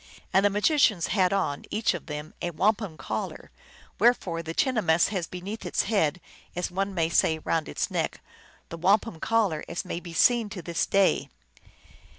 And 0.33 0.43
the 0.43 0.49
magicians 0.49 1.07
had 1.13 1.31
on, 1.31 1.63
each 1.69 1.93
of 1.93 2.07
them, 2.07 2.33
a 2.41 2.49
wampum 2.49 2.97
collar; 2.97 3.51
wherefore 3.99 4.41
the 4.41 4.55
chinahmess 4.55 5.09
has 5.09 5.27
beneath 5.27 5.63
its 5.63 5.83
head, 5.83 6.19
as 6.55 6.71
one 6.71 6.95
may 6.95 7.07
say, 7.07 7.37
round 7.37 7.69
its 7.69 7.91
neck, 7.91 8.19
the 8.69 8.77
wampum 8.77 9.19
collar, 9.19 9.63
as 9.69 9.85
may 9.85 9.99
be 9.99 10.11
seen 10.11 10.49
to 10.49 10.63
this 10.63 10.87
day. 10.87 11.29